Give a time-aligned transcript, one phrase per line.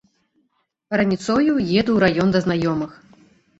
[0.99, 2.91] Раніцою еду ў раён да знаёмых.